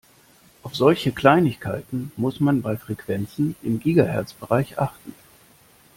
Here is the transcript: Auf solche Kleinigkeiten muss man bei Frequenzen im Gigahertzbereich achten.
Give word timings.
Auf 0.63 0.75
solche 0.75 1.11
Kleinigkeiten 1.11 2.11
muss 2.17 2.39
man 2.39 2.63
bei 2.63 2.75
Frequenzen 2.75 3.55
im 3.61 3.79
Gigahertzbereich 3.79 4.79
achten. 4.79 5.13